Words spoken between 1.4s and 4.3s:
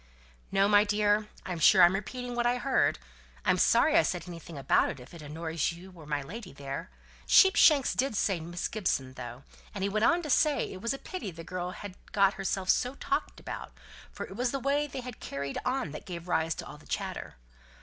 I'm sure I'm repeating what I heard. I'm sorry I said